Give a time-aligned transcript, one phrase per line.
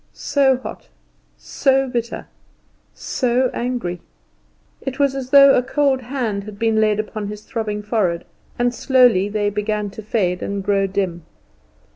[0.15, 0.87] "So hot,
[1.37, 2.25] so bitter,
[2.95, 4.01] so angry?"
[4.81, 8.25] It was as though a cold hand had been laid upon his throbbing forehead,
[8.57, 11.23] and slowly they began to fade and grow dim.